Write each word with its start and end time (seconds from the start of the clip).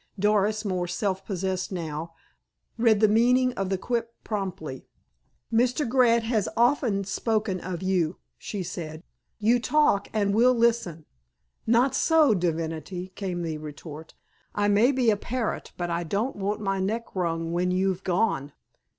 Doris, 0.17 0.65
more 0.65 0.87
self 0.87 1.23
possessed 1.27 1.71
now, 1.71 2.15
read 2.75 3.01
the 3.01 3.07
meaning 3.07 3.53
of 3.53 3.69
the 3.69 3.77
quip 3.77 4.15
promptly. 4.23 4.87
"Mr. 5.53 5.87
Grant 5.87 6.23
has 6.23 6.49
often 6.57 7.03
spoken 7.03 7.59
of 7.59 7.83
you," 7.83 8.17
she 8.39 8.63
said. 8.63 9.03
"You 9.37 9.59
talk, 9.59 10.07
and 10.11 10.33
we'll 10.33 10.55
listen." 10.55 11.05
"Not 11.67 11.93
so, 11.93 12.33
divinity," 12.33 13.09
came 13.09 13.43
the 13.43 13.59
retort. 13.59 14.15
"I 14.55 14.67
may 14.69 14.91
be 14.91 15.11
a 15.11 15.15
parrot, 15.17 15.71
but 15.77 15.91
I 15.91 16.03
don't 16.03 16.35
want 16.35 16.61
my 16.61 16.79
neck 16.79 17.15
wrung 17.15 17.53
when 17.53 17.69
you've 17.69 18.03
gone." 18.03 18.53